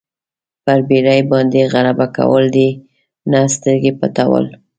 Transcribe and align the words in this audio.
پر 0.63 0.79
بېرې 0.87 1.17
باندې 1.31 1.61
غلبه 1.73 2.05
کول 2.17 2.43
دي 2.55 2.69
نه 3.31 3.39
سترګې 3.55 3.91
پټول. 3.99 4.45